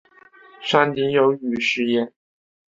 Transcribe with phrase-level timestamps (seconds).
[0.63, 2.11] 山顶有雨石庵。